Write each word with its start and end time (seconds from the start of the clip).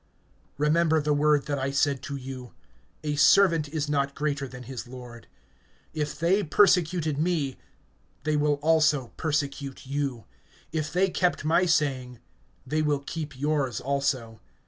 (20)Remember 0.57 1.03
the 1.03 1.13
word 1.13 1.45
that 1.45 1.59
I 1.59 1.69
said 1.69 2.01
to 2.01 2.15
you: 2.15 2.55
A 3.03 3.15
servant 3.17 3.69
is 3.69 3.87
not 3.87 4.15
greater 4.15 4.47
than 4.47 4.63
his 4.63 4.87
lord. 4.87 5.27
If 5.93 6.17
they 6.17 6.41
persecuted 6.41 7.19
me, 7.19 7.59
they 8.23 8.35
will 8.35 8.55
also 8.63 9.11
persecute 9.15 9.85
you; 9.85 10.25
if 10.71 10.91
they 10.91 11.11
kept 11.11 11.45
my 11.45 11.67
saying, 11.67 12.17
they 12.65 12.81
will 12.81 13.01
keep 13.05 13.39
yours 13.39 13.79
also. 13.79 14.41